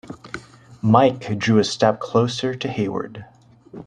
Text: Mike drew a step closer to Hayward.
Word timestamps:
Mike 0.81 1.37
drew 1.37 1.59
a 1.59 1.63
step 1.63 1.99
closer 1.99 2.55
to 2.55 2.67
Hayward. 2.67 3.25